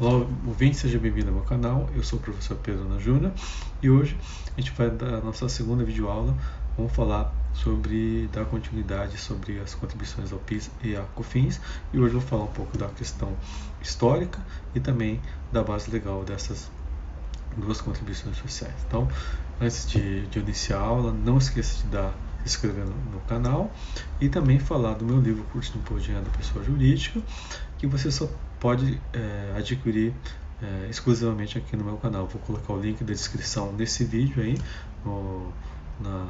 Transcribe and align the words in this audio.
Olá, 0.00 0.24
ouvinte, 0.46 0.76
seja 0.76 0.96
bem-vindo 0.96 1.26
ao 1.26 1.34
meu 1.34 1.42
canal. 1.42 1.90
Eu 1.92 2.04
sou 2.04 2.20
o 2.20 2.22
professor 2.22 2.56
Pedro 2.58 2.82
Ana 2.82 3.00
Júnior 3.00 3.32
e 3.82 3.90
hoje 3.90 4.16
a 4.56 4.60
gente 4.60 4.70
vai 4.70 4.88
dar 4.88 5.14
a 5.14 5.20
nossa 5.20 5.48
segunda 5.48 5.82
videoaula. 5.82 6.36
Vamos 6.76 6.92
falar 6.92 7.34
sobre 7.52 8.28
dar 8.32 8.44
continuidade 8.44 9.18
sobre 9.18 9.58
as 9.58 9.74
contribuições 9.74 10.32
ao 10.32 10.38
PIS 10.38 10.70
e 10.84 10.94
a 10.94 11.02
COFINS 11.16 11.60
e 11.92 11.98
hoje 11.98 12.12
vou 12.12 12.22
falar 12.22 12.44
um 12.44 12.52
pouco 12.52 12.78
da 12.78 12.86
questão 12.86 13.36
histórica 13.82 14.38
e 14.72 14.78
também 14.78 15.20
da 15.50 15.64
base 15.64 15.90
legal 15.90 16.22
dessas 16.22 16.70
duas 17.56 17.80
contribuições 17.80 18.36
sociais. 18.36 18.76
Então, 18.86 19.08
antes 19.60 19.90
de, 19.90 20.28
de 20.28 20.38
iniciar 20.38 20.78
a 20.78 20.82
aula, 20.82 21.12
não 21.12 21.38
esqueça 21.38 21.82
de 21.82 21.88
dar 21.88 22.14
inscrever 22.44 22.84
no, 22.84 22.94
no, 23.12 23.20
canal 23.20 23.70
e 24.20 24.28
também 24.28 24.58
falar 24.58 24.94
do 24.94 25.04
meu 25.04 25.20
livro 25.20 25.44
Curso 25.52 25.72
de 25.72 25.78
Imposto 25.78 26.06
de 26.06 26.12
Renda 26.12 26.30
Pessoa 26.36 26.64
Jurídica, 26.64 27.20
que 27.78 27.86
você 27.86 28.10
só 28.10 28.28
pode 28.58 29.00
é, 29.12 29.54
adquirir 29.56 30.12
é, 30.62 30.88
exclusivamente 30.90 31.58
aqui 31.58 31.76
no 31.76 31.84
meu 31.84 31.96
canal. 31.96 32.26
Vou 32.26 32.40
colocar 32.42 32.72
o 32.72 32.80
link 32.80 33.02
da 33.04 33.12
descrição 33.12 33.72
nesse 33.72 34.04
vídeo 34.04 34.42
aí, 34.42 34.58
no, 35.04 35.52
na, 36.00 36.24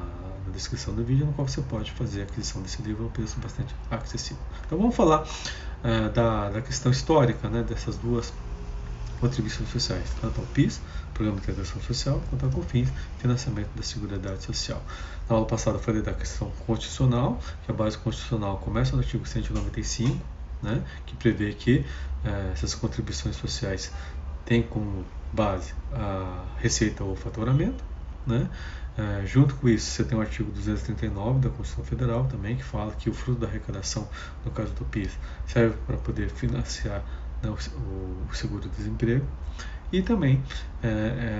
na, 0.46 0.52
descrição 0.52 0.94
do 0.94 1.04
vídeo, 1.04 1.26
no 1.26 1.32
qual 1.32 1.46
você 1.46 1.60
pode 1.62 1.90
fazer 1.92 2.22
a 2.22 2.24
aquisição 2.24 2.60
desse 2.62 2.82
livro 2.82 3.04
a 3.04 3.06
um 3.06 3.10
preço 3.10 3.38
bastante 3.40 3.74
acessível. 3.90 4.42
Então 4.66 4.78
vamos 4.78 4.94
falar 4.94 5.26
é, 5.82 6.08
da, 6.08 6.50
da 6.50 6.62
questão 6.62 6.90
histórica 6.92 7.48
né, 7.48 7.62
dessas 7.62 7.96
duas 7.96 8.32
contribuições 9.20 9.68
sociais, 9.70 10.08
tanto 10.20 10.40
ao 10.40 10.46
PIS, 10.48 10.80
Programa 11.12 11.38
de 11.38 11.44
Integração 11.44 11.80
Social, 11.82 12.22
quanto 12.30 12.46
ao 12.46 12.52
COFINS, 12.52 12.88
Financiamento 13.18 13.70
da 13.74 13.82
Seguridade 13.82 14.42
Social. 14.42 14.82
Na 15.28 15.36
aula 15.36 15.46
passada 15.46 15.78
falei 15.78 16.02
da 16.02 16.12
questão 16.12 16.50
constitucional, 16.66 17.40
que 17.64 17.70
a 17.70 17.74
base 17.74 17.98
constitucional 17.98 18.58
começa 18.58 18.92
no 18.92 19.02
artigo 19.02 19.26
195, 19.26 20.16
né, 20.62 20.82
que 21.06 21.16
prevê 21.16 21.52
que 21.52 21.84
eh, 22.24 22.50
essas 22.52 22.74
contribuições 22.74 23.36
sociais 23.36 23.92
têm 24.44 24.62
como 24.62 25.04
base 25.32 25.74
a 25.92 26.44
receita 26.58 27.04
ou 27.04 27.14
faturamento. 27.14 27.84
Né? 28.26 28.48
Eh, 28.96 29.22
junto 29.26 29.54
com 29.56 29.68
isso, 29.68 29.90
você 29.90 30.04
tem 30.04 30.18
o 30.18 30.20
artigo 30.20 30.50
239 30.50 31.40
da 31.40 31.50
Constituição 31.50 31.84
Federal 31.84 32.24
também, 32.26 32.56
que 32.56 32.64
fala 32.64 32.92
que 32.92 33.08
o 33.08 33.14
fruto 33.14 33.40
da 33.40 33.46
arrecadação, 33.46 34.08
no 34.44 34.50
caso 34.50 34.72
do 34.72 34.84
PIS, 34.84 35.16
serve 35.46 35.76
para 35.86 35.96
poder 35.96 36.28
financiar 36.30 37.04
né, 37.42 37.50
o, 37.50 38.34
seguro-desemprego. 38.34 39.26
E 39.90 40.02
também 40.02 40.42
é, 40.82 40.88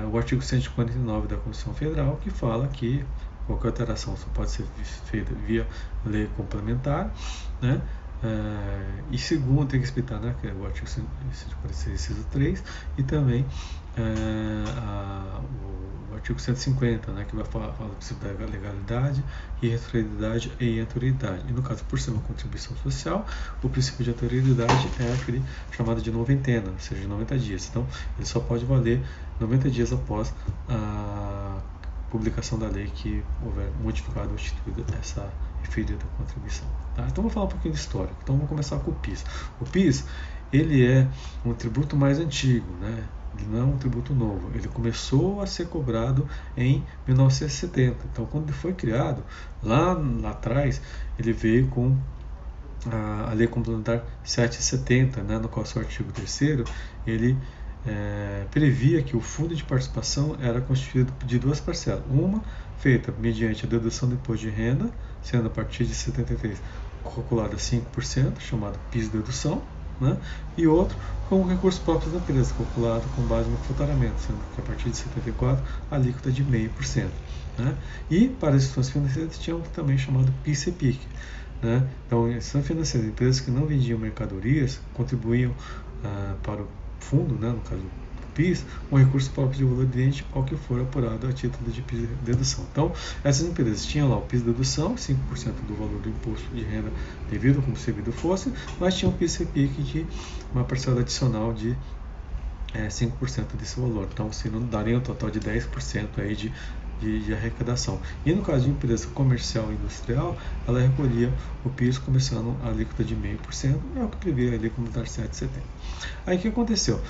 é, 0.02 0.06
o 0.10 0.16
artigo 0.16 0.40
149 0.40 1.28
da 1.28 1.36
Constituição 1.36 1.74
Federal, 1.74 2.16
que 2.22 2.30
fala 2.30 2.66
que 2.68 3.04
qualquer 3.46 3.68
alteração 3.68 4.16
só 4.16 4.26
pode 4.34 4.50
ser 4.50 4.64
feita 5.06 5.34
via 5.46 5.66
lei 6.04 6.28
complementar, 6.36 7.12
né? 7.60 7.80
Uh, 8.22 9.04
e 9.12 9.18
segundo, 9.18 9.68
tem 9.68 9.78
que 9.78 9.86
explicar 9.86 10.18
né, 10.18 10.34
que 10.40 10.48
é 10.48 10.52
o 10.52 10.66
artigo 10.66 10.88
146, 10.88 11.94
inciso 11.94 12.24
3, 12.32 12.64
e 12.96 13.02
também 13.04 13.42
uh, 13.42 14.68
a, 14.76 15.40
o, 15.40 15.87
artigo 16.18 16.38
150, 16.38 17.12
né, 17.12 17.24
que 17.28 17.34
vai 17.34 17.44
falar, 17.44 17.72
falar 17.72 17.90
do 17.90 17.96
princípio 17.96 18.28
da 18.28 18.44
legalidade, 18.44 19.24
irretroatividade 19.62 20.52
e 20.60 20.80
autoridade. 20.80 21.44
E 21.48 21.52
no 21.52 21.62
caso, 21.62 21.84
por 21.84 21.98
ser 21.98 22.10
uma 22.10 22.22
contribuição 22.22 22.76
social, 22.76 23.26
o 23.62 23.68
princípio 23.68 24.04
de 24.04 24.10
autoridade 24.10 24.88
é 25.00 25.12
aquele 25.14 25.42
chamado 25.70 26.02
de 26.02 26.10
noventena, 26.10 26.70
ou 26.70 26.78
seja, 26.78 27.00
de 27.00 27.06
90 27.06 27.38
dias. 27.38 27.68
Então, 27.68 27.86
ele 28.16 28.26
só 28.26 28.40
pode 28.40 28.64
valer 28.64 29.02
90 29.40 29.70
dias 29.70 29.92
após 29.92 30.34
a 30.68 31.60
publicação 32.10 32.58
da 32.58 32.68
lei 32.68 32.86
que 32.86 33.22
houver 33.44 33.70
modificado 33.82 34.28
ou 34.28 34.34
instituído 34.34 34.84
essa 34.98 35.30
referida 35.62 36.04
contribuição. 36.16 36.66
Tá? 36.94 37.06
Então 37.06 37.22
vou 37.22 37.30
falar 37.30 37.46
um 37.46 37.50
pouquinho 37.50 37.74
de 37.74 37.80
história. 37.80 38.10
Então 38.22 38.34
vamos 38.34 38.48
começar 38.48 38.78
com 38.78 38.90
o 38.90 38.94
PIS. 38.94 39.24
O 39.60 39.64
PIS 39.64 40.04
ele 40.52 40.86
é 40.86 41.06
um 41.44 41.52
tributo 41.52 41.94
mais 41.96 42.18
antigo, 42.18 42.66
né? 42.80 43.04
Não 43.46 43.58
é 43.58 43.62
um 43.62 43.76
tributo 43.76 44.14
novo. 44.14 44.50
Ele 44.54 44.68
começou 44.68 45.40
a 45.40 45.46
ser 45.46 45.66
cobrado 45.68 46.28
em 46.56 46.84
1970. 47.06 47.96
Então 48.12 48.26
quando 48.26 48.44
ele 48.44 48.52
foi 48.52 48.72
criado 48.72 49.22
lá, 49.62 49.92
lá 49.92 50.30
atrás 50.30 50.80
ele 51.18 51.32
veio 51.32 51.68
com 51.68 51.96
a, 52.86 53.30
a 53.30 53.32
Lei 53.34 53.46
Complementar 53.46 54.04
770, 54.24 55.22
né? 55.22 55.38
No 55.38 55.48
qual 55.48 55.64
seu 55.66 55.82
artigo 55.82 56.12
3 56.12 56.64
ele 57.06 57.36
é, 57.86 58.44
previa 58.50 59.02
que 59.02 59.16
o 59.16 59.20
fundo 59.20 59.54
de 59.54 59.64
participação 59.64 60.36
era 60.40 60.60
constituído 60.60 61.12
de 61.24 61.38
duas 61.38 61.60
parcelas. 61.60 62.02
Uma 62.10 62.42
feita 62.78 63.12
mediante 63.18 63.64
a 63.64 63.68
dedução 63.68 64.08
do 64.08 64.14
imposto 64.14 64.46
de 64.46 64.50
renda, 64.50 64.90
sendo 65.22 65.46
a 65.46 65.50
partir 65.50 65.84
de 65.84 65.94
73 65.94 66.60
calculada 67.02 67.56
5%, 67.56 68.40
chamado 68.40 68.78
PIS 68.90 69.08
dedução, 69.08 69.62
né? 70.00 70.16
e 70.56 70.66
outro 70.66 70.96
com 71.28 71.44
recursos 71.44 71.80
próprios 71.80 72.12
da 72.12 72.18
empresa, 72.18 72.54
calculado 72.54 73.04
com 73.14 73.22
base 73.22 73.48
no 73.50 73.56
faturamento, 73.58 74.18
sendo 74.18 74.38
que 74.54 74.60
a 74.60 74.64
partir 74.64 74.88
de 74.88 74.96
74 74.96 75.62
a 75.90 75.94
alíquota 75.94 76.32
de 76.32 76.42
0,5%. 76.42 77.08
Né? 77.58 77.76
E 78.10 78.28
para 78.28 78.50
as 78.50 78.62
instituições 78.62 78.90
financeiras 78.90 79.38
tinham 79.38 79.60
também 79.60 79.98
chamado 79.98 80.32
PIS-EPIC. 80.42 81.00
Né? 81.62 81.86
Então, 82.06 82.28
instituições 82.28 82.66
financeiras, 82.66 83.08
empresas 83.10 83.40
que 83.40 83.50
não 83.50 83.66
vendiam 83.66 83.98
mercadorias, 83.98 84.80
contribuíam 84.94 85.52
ah, 86.04 86.34
para 86.42 86.62
o 86.62 86.68
fundo, 87.00 87.34
né, 87.34 87.48
no 87.48 87.60
caso 87.60 87.82
PIS, 88.38 88.64
um 88.92 88.96
recurso 88.96 89.28
próprio 89.32 89.58
de 89.58 89.64
valor 89.64 89.82
idêntico 89.82 90.38
ao 90.38 90.44
que 90.44 90.54
for 90.54 90.80
apurado 90.80 91.26
a 91.26 91.32
título 91.32 91.72
de 91.72 91.82
PIS 91.82 92.08
dedução. 92.24 92.64
Então, 92.70 92.92
essas 93.24 93.44
empresas 93.44 93.84
tinham 93.84 94.08
lá 94.08 94.16
o 94.16 94.22
PIS 94.22 94.42
dedução, 94.42 94.94
5% 94.94 95.16
do 95.66 95.74
valor 95.74 96.00
do 96.00 96.08
imposto 96.08 96.48
de 96.54 96.62
renda 96.62 96.92
devido 97.28 97.60
como 97.60 97.76
servido 97.76 98.12
fosse, 98.12 98.52
mas 98.78 98.94
tinham 98.94 99.12
o 99.12 99.16
PIS 99.16 99.34
repique 99.38 99.82
de 99.82 100.06
uma 100.52 100.62
parcela 100.62 101.00
adicional 101.00 101.52
de 101.52 101.76
é, 102.72 102.86
5% 102.86 103.56
desse 103.58 103.80
valor. 103.80 104.06
Então, 104.12 104.30
se 104.30 104.48
não 104.48 104.64
daria 104.64 104.96
um 104.96 105.00
total 105.00 105.30
de 105.30 105.40
10% 105.40 106.06
aí 106.18 106.36
de 106.36 106.52
de, 107.00 107.20
de, 107.20 107.32
arrecadação. 107.32 108.00
E 108.26 108.32
no 108.32 108.42
caso 108.42 108.64
de 108.64 108.70
empresa 108.70 109.06
comercial 109.14 109.70
e 109.70 109.74
industrial, 109.74 110.36
ela 110.66 110.80
recolhia 110.80 111.32
o 111.64 111.70
PIS 111.70 111.96
começando 111.96 112.56
a 112.64 112.70
alíquota 112.70 113.04
de 113.04 113.14
0,5%, 113.14 113.78
é 113.96 114.02
o 114.02 114.08
que 114.08 114.30
a 114.30 114.58
Lei 114.58 114.70
Comunitária 114.70 115.08
770. 115.08 115.64
Aí 116.26 116.38
o 116.38 116.40
que 116.40 116.48
aconteceu? 116.48 117.00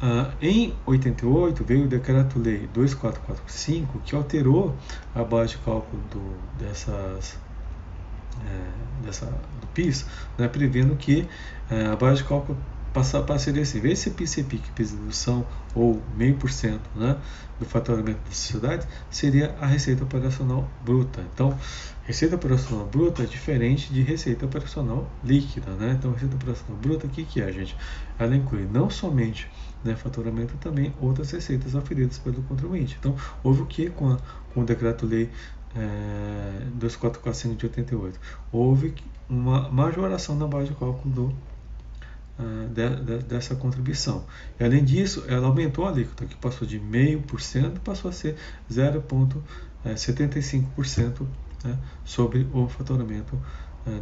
Ah, 0.00 0.30
em 0.42 0.74
88 0.84 1.64
veio 1.64 1.84
o 1.84 1.88
Decreto-Lei 1.88 2.68
2445 2.74 3.98
que 4.04 4.14
alterou 4.14 4.76
a 5.14 5.24
base 5.24 5.52
de 5.52 5.58
cálculo 5.58 6.02
do, 6.10 6.36
dessas, 6.62 7.38
é, 8.46 9.06
dessa, 9.06 9.24
do 9.24 9.66
PIS, 9.68 10.04
né, 10.36 10.48
prevendo 10.48 10.94
que 10.96 11.26
é, 11.70 11.86
a 11.86 11.96
base 11.96 12.22
de 12.22 12.28
cálculo 12.28 12.58
passar 12.96 13.22
para 13.22 13.38
ser 13.38 13.58
assim, 13.58 13.78
vez 13.78 13.98
se 13.98 14.10
PCP, 14.10 14.56
que 14.56 14.82
de 14.82 14.96
dedução, 14.96 15.46
ou 15.74 16.02
meio 16.16 16.34
por 16.36 16.50
cento 16.50 16.88
né, 16.94 17.18
do 17.60 17.66
faturamento 17.66 18.20
da 18.24 18.30
sociedade, 18.30 18.86
seria 19.10 19.54
a 19.60 19.66
receita 19.66 20.02
operacional 20.02 20.66
bruta. 20.82 21.22
Então, 21.34 21.58
receita 22.04 22.36
operacional 22.36 22.86
bruta 22.86 23.22
é 23.22 23.26
diferente 23.26 23.92
de 23.92 24.00
receita 24.00 24.46
operacional 24.46 25.06
líquida. 25.22 25.72
Né? 25.72 25.94
Então, 25.98 26.10
receita 26.12 26.36
operacional 26.36 26.76
bruta, 26.80 27.06
o 27.06 27.10
que, 27.10 27.24
que 27.24 27.42
é, 27.42 27.52
gente? 27.52 27.76
Ela 28.18 28.34
inclui 28.34 28.66
não 28.72 28.88
somente 28.88 29.50
né, 29.84 29.94
faturamento, 29.94 30.56
também 30.58 30.94
outras 31.00 31.30
receitas 31.30 31.74
oferidas 31.74 32.18
pelo 32.18 32.42
contribuinte. 32.42 32.96
Então, 32.98 33.16
houve 33.42 33.62
o 33.62 33.66
que 33.66 33.90
com, 33.90 34.12
a, 34.12 34.18
com 34.52 34.60
o 34.60 34.64
decreto-lei 34.64 35.30
é, 35.74 36.66
2445 36.74 37.56
de 37.56 37.66
88? 37.66 38.20
Houve 38.50 38.94
uma 39.28 39.68
majoração 39.70 40.36
na 40.36 40.46
base 40.46 40.68
de 40.68 40.74
cálculo 40.74 41.14
do 41.14 41.34
uh, 42.38 42.68
de, 42.68 42.88
de, 43.04 43.18
dessa 43.24 43.54
contribuição. 43.54 44.24
E, 44.58 44.64
além 44.64 44.82
disso, 44.84 45.24
ela 45.28 45.48
aumentou 45.48 45.84
a 45.86 45.90
alíquota, 45.90 46.24
que 46.26 46.34
passou 46.36 46.66
de 46.66 46.80
0,5% 46.80 47.80
passou 47.80 48.08
a 48.08 48.12
ser 48.12 48.36
0,75% 48.70 51.26
né, 51.64 51.78
sobre 52.04 52.46
o 52.52 52.68
faturamento 52.68 53.40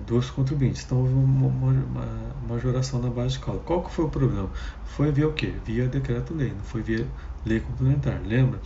dos 0.06 0.30
contribuintes. 0.30 0.84
Então, 0.84 0.98
houve 0.98 1.12
uma, 1.12 1.46
uma, 1.46 2.06
majoração 2.48 3.00
na 3.00 3.10
base 3.10 3.34
de 3.34 3.38
cálculo. 3.40 3.64
Qual 3.64 3.82
que 3.84 3.92
foi 3.92 4.04
o 4.04 4.08
problema? 4.08 4.50
Foi 4.84 5.10
via 5.12 5.28
o 5.28 5.32
quê? 5.32 5.54
Via 5.64 5.86
decreto-lei, 5.86 6.50
não 6.50 6.64
foi 6.64 6.82
via 6.82 7.06
lei 7.44 7.60
complementar. 7.60 8.20
Lembra? 8.24 8.60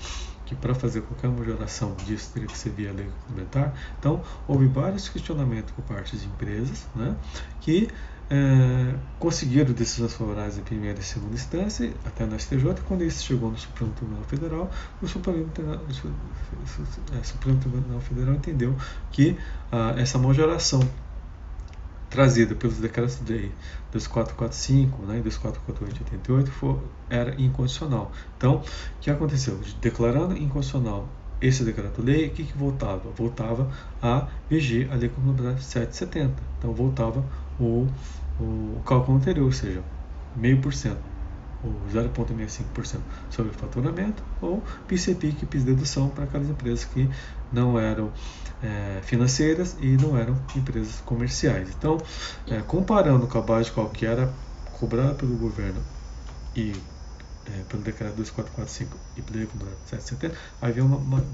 que 0.49 0.55
para 0.55 0.75
fazer 0.75 1.03
qualquer 1.03 1.29
majoração 1.29 1.95
disso 2.07 2.31
teria 2.33 2.49
que 2.49 2.57
ser 2.57 2.71
via 2.71 2.91
lei 2.91 3.07
complementar. 3.21 3.75
Então, 3.99 4.23
houve 4.47 4.67
vários 4.67 5.07
questionamentos 5.07 5.73
por 5.73 5.85
parte 5.85 6.17
de 6.17 6.25
empresas 6.25 6.87
né, 6.97 7.15
que 7.61 7.87
é, 8.31 8.95
conseguiram 9.19 9.73
decisões 9.73 10.15
favoráveis 10.15 10.59
em 10.59 10.63
primeira 10.63 10.99
e 10.99 11.03
segunda 11.03 11.35
instância, 11.35 11.93
até 12.05 12.27
no 12.27 12.39
STJ, 12.39 12.81
quando 12.87 13.05
isso 13.05 13.25
chegou 13.25 13.51
no 13.51 13.59
Supremo 13.59 13.93
Tribunal 13.93 14.25
Federal, 14.25 14.71
o 15.03 15.07
Supremo 15.07 15.45
Tribunal, 15.49 15.81
é, 17.13 17.23
Supremo 17.23 17.59
Tribunal 17.59 18.01
Federal 18.01 18.35
entendeu 18.35 18.77
que 19.13 19.37
ah, 19.73 19.95
essa 19.97 20.19
majoração 20.19 20.81
trazida 22.11 22.55
pelos 22.55 22.79
decretos 22.79 23.21
de 23.25 23.33
lei 23.33 23.53
2445 23.93 25.03
né, 25.07 25.19
e 25.19 25.23
2448 25.23 25.95
de 25.95 26.05
88 26.05 26.51
for, 26.51 26.83
era 27.09 27.41
incondicional. 27.41 28.13
Então, 28.37 28.57
o 28.57 28.63
que 29.01 29.11
aconteceu? 29.11 29.59
Declarando 29.81 30.37
incondicional 30.37 31.09
esse 31.41 31.65
decreto-lei, 31.65 32.27
o 32.27 32.31
que, 32.31 32.45
que 32.45 32.57
voltava? 32.57 33.11
Voltava 33.11 33.71
a 34.03 34.27
vigir 34.51 34.91
a 34.91 34.97
Lei 34.97 35.09
Complementar 35.09 35.61
770. 35.61 36.35
Então, 36.59 36.73
voltava 36.73 37.25
o, 37.61 37.87
o 38.41 38.81
cálculo 38.85 39.19
anterior, 39.19 39.47
ou 39.47 39.53
seja, 39.53 39.83
meio 40.37 40.61
por 40.61 40.75
cento. 40.75 41.01
ou 41.63 41.73
0,65% 41.93 43.01
sobre 43.31 43.51
o 43.51 43.55
faturamento, 43.55 44.23
ou 44.41 44.63
PIS 44.87 45.09
e 45.09 45.15
PIS 45.15 45.65
dedução 45.65 46.09
para 46.09 46.25
aquelas 46.25 46.49
empresas 46.49 46.85
que 46.85 47.09
não 47.53 47.79
eram 47.79 48.13
é, 48.63 49.01
financeiras 49.03 49.77
e 49.81 49.97
não 49.97 50.17
eram 50.17 50.37
empresas 50.57 51.01
comerciais. 51.05 51.69
Então, 51.77 51.99
é, 52.49 52.61
comparando 52.61 53.27
com 53.27 53.39
a 53.39 53.43
base 53.43 53.71
que 53.95 54.07
era 54.07 54.33
cobrada 54.79 55.15
pelo 55.15 55.37
governo 55.37 55.81
e 56.55 56.73
é, 57.47 57.63
pelo 57.69 57.83
decreto 57.83 58.15
2445 58.17 58.97
e 59.17 59.23
pelo 59.23 59.39
decreto 59.39 59.77
770, 59.87 60.35
havia 60.61 60.85
uma, 60.85 60.97
uma, 60.97 61.25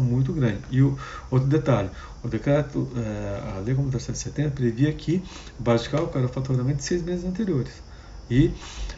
muito 0.00 0.32
grande. 0.32 0.62
E 0.70 0.82
o 0.82 0.96
outro 1.30 1.48
detalhe, 1.48 1.90
o 2.22 2.28
decreto, 2.28 2.88
é, 2.96 3.56
a 3.56 3.58
lei 3.58 3.74
complementar 3.74 4.00
770 4.00 4.50
previa 4.50 4.92
que 4.92 5.22
base 5.58 5.84
de 5.84 5.90
cálculo 5.90 6.18
era 6.18 6.26
o 6.26 6.32
faturamento 6.32 6.78
de 6.78 6.84
seis 6.84 7.02
meses 7.02 7.24
anteriores. 7.24 7.72
E 8.30 8.52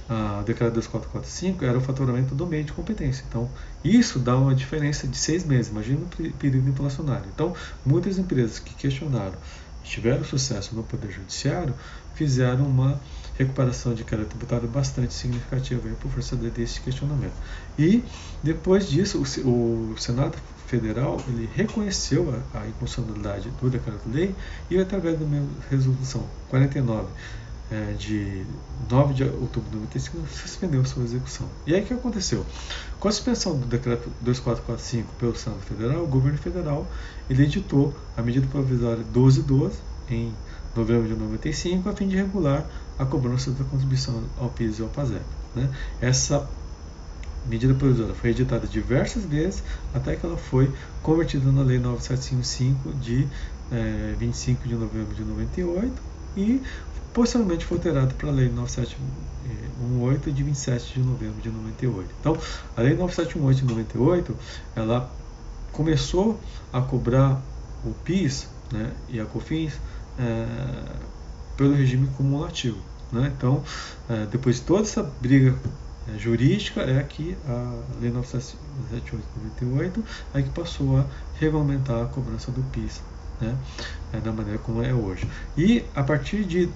a 0.09 0.43
decreto 0.45 0.73
2445 0.75 1.65
era 1.65 1.77
o 1.77 1.81
faturamento 1.81 2.35
do 2.35 2.47
meio 2.47 2.65
de 2.65 2.73
competência. 2.73 3.25
Então, 3.29 3.49
isso 3.85 4.19
dá 4.19 4.37
uma 4.37 4.55
diferença 4.55 5.07
de 5.07 5.17
seis 5.17 5.45
meses. 5.45 5.71
Imagina 5.71 6.01
o 6.01 6.33
período 6.33 6.69
inflacionário. 6.69 7.27
Então, 7.35 7.55
muitas 7.85 8.19
empresas 8.19 8.59
que 8.59 8.75
questionaram 8.75 9.37
tiveram 9.85 10.25
sucesso 10.25 10.75
no 10.75 10.83
Poder 10.83 11.11
Judiciário 11.11 11.75
fizeram 12.15 12.67
uma 12.67 13.01
recuperação 13.39 13.95
de 13.95 14.03
queda 14.03 14.25
tributária 14.25 14.67
bastante 14.69 15.15
significativa 15.15 15.89
por 16.01 16.11
força 16.11 16.35
desse 16.35 16.81
questionamento. 16.81 17.35
E 17.79 18.03
depois 18.43 18.89
disso, 18.89 19.23
o, 19.45 19.93
o 19.93 19.99
Senado 19.99 20.37
Federal 20.67 21.19
ele 21.29 21.49
reconheceu 21.55 22.35
a, 22.53 22.61
a 22.61 22.67
inconstitucionalidade 22.67 23.51
do 23.61 23.71
decreto-lei 23.71 24.35
e 24.69 24.79
através 24.79 25.19
da 25.19 25.27
resolução 25.71 26.29
49 26.49 27.07
é, 27.71 27.93
de 27.93 28.45
9 28.91 29.15
de 29.15 29.25
outubro 29.25 29.71
de 29.71 29.77
95 29.77 30.27
suspendeu 30.29 30.85
sua 30.85 31.05
execução. 31.05 31.47
E 31.67 31.75
aí 31.75 31.83
o 31.83 31.87
que 31.87 31.95
aconteceu? 31.95 32.45
Com 32.99 33.09
a 33.09 33.13
suspensão 33.13 33.59
do 33.59 33.67
decreto 33.67 34.11
2445 34.23 35.15
pelo 35.19 35.37
Senado 35.37 35.61
Federal, 35.61 36.03
o 36.03 36.07
governo 36.07 36.39
federal 36.39 36.87
ele 37.29 37.45
editou 37.45 37.95
a 38.17 38.23
medida 38.23 38.47
provisória 38.47 39.05
1212 39.13 39.79
em 40.11 40.33
novembro 40.75 41.09
de 41.09 41.15
95 41.15 41.89
a 41.89 41.93
fim 41.93 42.09
de 42.09 42.17
regular 42.17 42.65
a 42.99 43.05
cobrança 43.05 43.51
da 43.51 43.65
contribuição 43.65 44.23
ao 44.39 44.49
PIS 44.49 44.79
e 44.79 44.83
ao 44.83 44.89
PASEP. 44.89 45.25
Né? 45.55 45.69
Essa 46.01 46.49
medida 47.47 47.75
provisória 47.75 48.15
foi 48.15 48.31
editada 48.31 48.67
diversas 48.67 49.25
vezes 49.25 49.63
até 49.95 50.17
que 50.17 50.25
ela 50.25 50.37
foi 50.37 50.73
convertida 51.03 51.51
na 51.53 51.63
Lei 51.63 51.79
9755 51.79 52.93
de 52.99 53.29
é, 53.71 54.15
25 54.19 54.67
de 54.67 54.75
novembro 54.75 55.15
de 55.15 55.23
98 55.23 56.18
e 56.37 56.63
posteriormente 57.13 57.65
foi 57.65 57.79
alterada 57.79 58.15
para 58.15 58.29
a 58.29 58.33
Lei 58.33 58.49
9718 58.49 60.33
de 60.33 60.43
27 60.43 60.95
de 60.95 61.01
novembro 61.01 61.41
de 61.41 61.49
98. 61.49 62.11
Então, 62.21 62.39
a 62.77 62.81
Lei 62.81 62.95
9718 62.95 63.59
de 63.59 63.65
98 63.65 64.37
ela 64.77 65.11
começou 65.73 66.39
a 66.73 66.81
cobrar 66.81 67.43
o 67.85 67.93
PIS 68.05 68.49
né, 68.73 68.93
e 69.09 69.21
a 69.21 69.25
COFINS 69.25 69.81
é, 70.19 70.47
pelo 71.57 71.75
regime 71.75 72.09
cumulativo. 72.17 72.79
Né? 73.13 73.33
Então, 73.37 73.63
é, 74.09 74.27
depois 74.27 74.57
de 74.57 74.63
toda 74.63 74.83
essa 74.83 75.03
briga 75.21 75.57
é, 76.09 76.19
jurídica, 76.19 76.83
é 76.83 77.03
que 77.03 77.37
a 77.47 77.81
Lei 78.01 78.11
978 78.11 80.05
é 80.35 80.43
que 80.43 80.51
passou 80.51 80.99
a 80.99 81.07
regulamentar 81.39 82.03
a 82.03 82.07
cobrança 82.07 82.51
do 82.51 82.63
PIS 82.71 83.01
né? 83.41 83.57
É, 84.13 84.21
da 84.21 84.33
maneira 84.33 84.59
como 84.59 84.83
é 84.83 84.93
hoje. 84.93 85.29
E 85.57 85.85
a 85.95 86.03
partir 86.03 86.45
de 86.45 86.69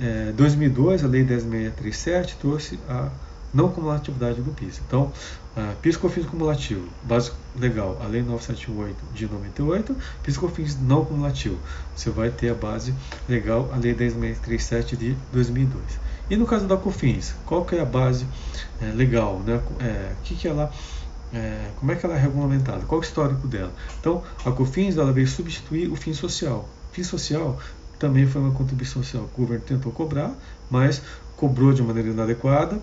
é, 0.00 0.32
2002, 0.32 1.04
a 1.04 1.06
Lei 1.06 1.24
10637 1.24 2.36
trouxe 2.36 2.78
a 2.88 3.10
não 3.52 3.68
cumulatividade 3.68 4.40
do 4.40 4.52
PIS. 4.52 4.80
Então, 4.86 5.12
uh, 5.56 5.76
PIS 5.82 5.96
COFINS 5.96 6.26
cumulativo, 6.26 6.86
básico 7.02 7.36
legal, 7.58 7.98
a 8.00 8.06
Lei 8.06 8.22
978 8.22 8.96
de 9.12 9.26
98, 9.26 9.96
PIS 10.22 10.38
COFINS 10.38 10.78
não 10.80 11.04
cumulativo, 11.04 11.58
você 11.94 12.10
vai 12.10 12.30
ter 12.30 12.50
a 12.50 12.54
base 12.54 12.94
legal, 13.28 13.68
a 13.72 13.76
Lei 13.76 13.92
10637 13.92 14.96
de 14.96 15.16
2002. 15.32 15.84
E 16.30 16.36
no 16.36 16.46
caso 16.46 16.66
da 16.66 16.76
COFINS, 16.76 17.34
qual 17.44 17.64
que 17.64 17.74
é 17.74 17.80
a 17.80 17.84
base 17.84 18.24
é, 18.80 18.86
legal, 18.92 19.40
né? 19.40 19.60
É, 19.80 20.12
que 20.22 20.36
que 20.36 20.46
ela 20.46 20.72
é, 21.32 21.70
como 21.78 21.92
é 21.92 21.96
que 21.96 22.04
ela 22.04 22.16
é 22.16 22.18
regulamentada? 22.18 22.84
Qual 22.86 23.00
é 23.00 23.04
o 23.04 23.06
histórico 23.06 23.46
dela? 23.46 23.72
Então, 24.00 24.22
a 24.44 24.50
COFINS 24.50 24.96
ela 24.96 25.12
veio 25.12 25.28
substituir 25.28 25.90
o 25.90 25.96
fim 25.96 26.12
social. 26.12 26.68
O 26.90 26.94
fim 26.94 27.04
social 27.04 27.58
também 27.98 28.26
foi 28.26 28.40
uma 28.40 28.52
contribuição 28.52 29.02
social 29.02 29.24
o 29.24 29.40
governo 29.40 29.64
tentou 29.64 29.92
cobrar, 29.92 30.34
mas 30.70 31.02
cobrou 31.36 31.72
de 31.72 31.82
maneira 31.82 32.08
inadequada. 32.08 32.80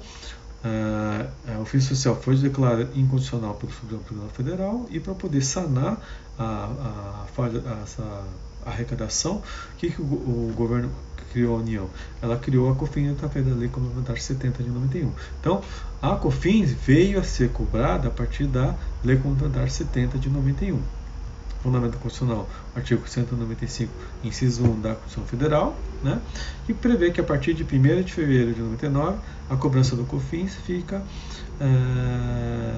Uh, 0.64 1.62
o 1.62 1.66
fim 1.66 1.80
social 1.80 2.16
foi 2.16 2.36
declarado 2.36 2.90
incondicional 2.96 3.54
pelo 3.56 3.72
Supremo 3.72 4.02
Tribunal 4.04 4.30
Federal 4.30 4.86
e 4.90 5.00
para 5.00 5.14
poder 5.14 5.42
sanar 5.42 6.02
a, 6.38 7.24
a, 7.24 7.26
falha, 7.34 7.62
essa 7.84 8.24
arrecadação, 8.70 9.38
o 9.74 9.78
que, 9.78 9.90
que 9.92 10.02
o, 10.02 10.06
o, 10.06 10.54
governo 10.56 10.90
criou 11.32 11.56
a 11.56 11.60
União? 11.60 11.90
Ela 12.22 12.38
criou 12.38 12.72
a 12.72 12.76
COFINS 12.76 13.12
através 13.12 13.46
da 13.46 13.56
Lei 13.56 13.70
Complementar 13.70 14.18
70 14.18 14.64
de 14.64 14.70
91. 14.70 15.12
Então, 15.40 15.62
a 16.02 16.16
COFINS 16.16 16.74
veio 16.74 17.20
a 17.20 17.24
ser 17.24 17.50
cobrada 17.50 18.08
a 18.08 18.12
partir 18.12 18.46
da 18.46 18.76
Lei 19.04 19.18
Complementar 19.18 19.70
70 19.70 20.18
de 20.18 20.30
91. 20.30 20.80
Fundamento 21.62 21.98
Constitucional, 21.98 22.48
artigo 22.76 23.08
195, 23.08 23.92
inciso 24.24 24.64
1 24.64 24.80
da 24.80 24.96
Constituição 24.96 25.26
Federal, 25.26 25.76
né, 26.04 26.22
que 26.66 26.74
prevê 26.74 27.10
que 27.10 27.20
a 27.20 27.24
partir 27.24 27.54
de 27.54 27.64
1 27.64 28.04
de 28.04 28.14
fevereiro 28.14 28.54
de 28.54 28.62
99, 28.62 29.18
a 29.50 29.56
cobrança 29.56 29.96
do 29.96 30.06
COFINS 30.06 30.54
fica 30.56 31.02
é, 31.60 32.74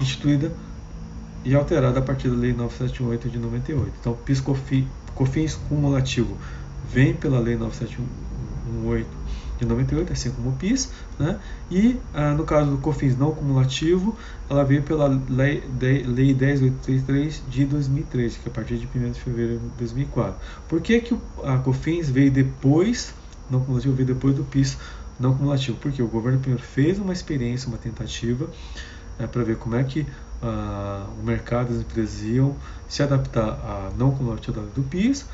instituída 0.00 0.52
e 1.44 1.54
alterada 1.54 1.98
a 1.98 2.02
partir 2.02 2.28
da 2.28 2.36
Lei 2.36 2.52
978 2.52 3.28
de 3.28 3.38
98. 3.38 3.92
Então, 4.00 4.14
PIS 4.14 4.42
COFINS 5.14 5.54
cumulativo 5.68 6.36
vem 6.92 7.14
pela 7.14 7.38
Lei 7.38 7.56
978 7.56 9.22
de 9.62 9.68
98, 9.68 10.12
assim 10.12 10.30
como 10.30 10.50
o 10.50 10.52
PIS, 10.52 10.90
né? 11.18 11.38
e 11.70 11.96
ah, 12.12 12.32
no 12.32 12.44
caso 12.44 12.70
do 12.70 12.78
COFINS 12.78 13.16
não 13.16 13.32
cumulativo, 13.32 14.16
ela 14.50 14.64
veio 14.64 14.82
pela 14.82 15.06
Lei, 15.28 15.60
de, 15.60 16.02
lei 16.02 16.34
10833 16.34 17.42
de 17.48 17.64
2003, 17.66 18.36
que 18.36 18.48
é 18.48 18.50
a 18.50 18.54
partir 18.54 18.76
de 18.76 18.86
1 18.86 19.12
de 19.12 19.20
fevereiro 19.20 19.60
de 19.60 19.68
2004. 19.78 20.34
Por 20.68 20.80
que, 20.80 21.00
que 21.00 21.16
a 21.44 21.58
COFINS 21.58 22.10
veio 22.10 22.30
depois, 22.30 23.14
não 23.50 23.60
cumulativo, 23.60 23.94
veio 23.94 24.06
depois 24.06 24.34
do 24.34 24.44
PIS 24.44 24.76
não 25.18 25.34
cumulativo? 25.36 25.76
Porque 25.80 26.02
o 26.02 26.08
governo 26.08 26.40
primeiro 26.40 26.62
fez 26.62 26.98
uma 26.98 27.12
experiência, 27.12 27.68
uma 27.68 27.78
tentativa, 27.78 28.50
é, 29.18 29.26
para 29.26 29.42
ver 29.44 29.56
como 29.56 29.76
é 29.76 29.84
que 29.84 30.06
ah, 30.42 31.06
o 31.20 31.22
mercado, 31.22 31.72
as 31.72 31.80
empresas 31.80 32.22
iam 32.22 32.56
se 32.88 33.02
adaptar 33.02 33.48
à 33.48 33.92
não 33.96 34.10
cumulatividade 34.10 34.68
do 34.74 34.82
PIS, 34.82 35.24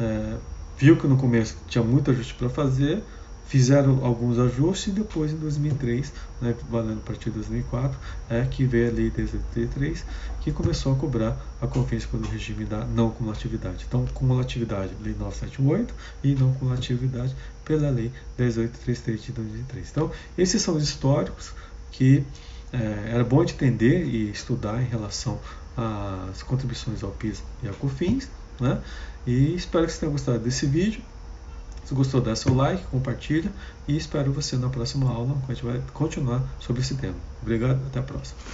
é, 0.00 0.36
viu 0.78 0.96
que 0.96 1.06
no 1.06 1.16
começo 1.16 1.56
tinha 1.68 1.84
muito 1.84 2.10
ajuste 2.10 2.34
para 2.34 2.48
fazer, 2.48 3.02
fizeram 3.46 4.04
alguns 4.04 4.38
ajustes 4.38 4.88
e 4.88 4.90
depois 4.90 5.32
em 5.32 5.36
2003, 5.36 6.12
né, 6.40 6.54
valendo 6.70 6.98
a 6.98 7.06
partir 7.06 7.30
de 7.30 7.36
2004, 7.36 7.96
é 8.30 8.42
que 8.46 8.64
veio 8.64 8.90
a 8.90 8.92
lei 8.92 9.12
1083 9.14 10.04
que 10.40 10.50
começou 10.50 10.94
a 10.94 10.96
cobrar 10.96 11.36
a 11.60 11.66
confiança 11.66 12.08
pelo 12.08 12.26
regime 12.26 12.64
da 12.64 12.84
não 12.84 13.10
cumulatividade. 13.10 13.84
Então, 13.86 14.06
cumulatividade, 14.14 14.92
lei 15.02 15.14
978 15.18 15.94
e 16.24 16.34
não 16.34 16.52
cumulatividade 16.54 17.36
pela 17.64 17.90
lei 17.90 18.10
10833 18.36 19.22
de 19.22 19.32
2003. 19.32 19.90
Então, 19.90 20.10
esses 20.36 20.60
são 20.60 20.74
os 20.74 20.82
históricos 20.82 21.52
que 21.92 22.24
é, 22.74 23.12
era 23.14 23.24
bom 23.24 23.44
de 23.44 23.52
entender 23.52 24.04
e 24.04 24.30
estudar 24.30 24.82
em 24.82 24.86
relação 24.86 25.38
às 25.76 26.42
contribuições 26.42 27.02
ao 27.02 27.10
PIS 27.10 27.42
e 27.62 27.68
ao 27.68 27.74
COFINS, 27.74 28.28
né? 28.60 28.80
E 29.26 29.54
espero 29.54 29.86
que 29.86 29.92
você 29.92 30.00
tenha 30.00 30.12
gostado 30.12 30.38
desse 30.40 30.66
vídeo. 30.66 31.02
Se 31.84 31.94
gostou, 31.94 32.20
dá 32.20 32.34
seu 32.34 32.54
like, 32.54 32.82
compartilha 32.86 33.50
e 33.86 33.96
espero 33.96 34.32
você 34.32 34.56
na 34.56 34.70
próxima 34.70 35.10
aula, 35.10 35.34
onde 35.34 35.44
a 35.52 35.54
gente 35.54 35.64
vai 35.64 35.82
continuar 35.92 36.42
sobre 36.58 36.80
esse 36.80 36.94
tema. 36.94 37.16
Obrigado, 37.42 37.80
até 37.86 38.00
a 38.00 38.02
próxima. 38.02 38.53